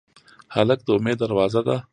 هلک 0.55 0.79
د 0.85 0.89
امید 0.97 1.17
دروازه 1.23 1.61
ده. 1.67 1.77